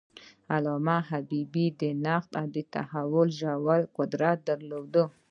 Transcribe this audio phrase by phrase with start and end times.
[0.53, 4.95] علامه حبیبي د نقد او تحلیل ژور قدرت درلود.